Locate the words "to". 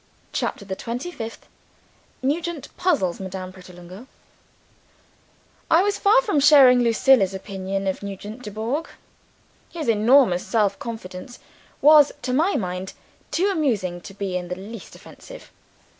12.23-12.33, 14.01-14.15